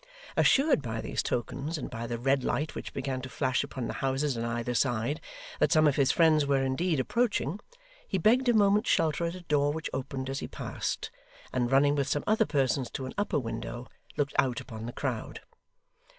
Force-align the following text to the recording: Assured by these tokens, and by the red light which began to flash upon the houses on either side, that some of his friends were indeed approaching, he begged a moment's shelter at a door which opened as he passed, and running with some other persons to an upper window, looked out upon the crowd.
Assured 0.35 0.81
by 0.81 0.99
these 0.99 1.21
tokens, 1.21 1.77
and 1.77 1.87
by 1.87 2.07
the 2.07 2.17
red 2.17 2.43
light 2.43 2.73
which 2.73 2.91
began 2.91 3.21
to 3.21 3.29
flash 3.29 3.63
upon 3.63 3.85
the 3.85 3.93
houses 4.01 4.35
on 4.35 4.43
either 4.43 4.73
side, 4.73 5.21
that 5.59 5.71
some 5.71 5.85
of 5.87 5.95
his 5.95 6.11
friends 6.11 6.43
were 6.43 6.63
indeed 6.63 6.99
approaching, 6.99 7.59
he 8.07 8.17
begged 8.17 8.49
a 8.49 8.53
moment's 8.55 8.89
shelter 8.89 9.25
at 9.25 9.35
a 9.35 9.41
door 9.41 9.71
which 9.71 9.91
opened 9.93 10.27
as 10.27 10.39
he 10.39 10.47
passed, 10.47 11.11
and 11.53 11.69
running 11.71 11.93
with 11.93 12.07
some 12.07 12.23
other 12.25 12.47
persons 12.47 12.89
to 12.89 13.05
an 13.05 13.13
upper 13.15 13.37
window, 13.37 13.85
looked 14.17 14.33
out 14.39 14.59
upon 14.59 14.87
the 14.87 14.91
crowd. 14.91 15.41